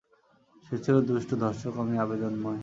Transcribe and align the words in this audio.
সে 0.65 0.75
ছিল 0.83 0.95
দুষ্ট, 1.09 1.29
ধর্ষকামী, 1.43 1.95
আবেদনময়। 2.03 2.59